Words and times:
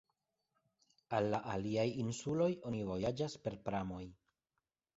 Al 1.17 1.29
la 1.33 1.41
aliaj 1.57 1.85
insuloj 2.05 2.49
oni 2.71 2.81
vojaĝas 2.89 3.39
per 3.47 3.61
pramoj. 3.69 4.05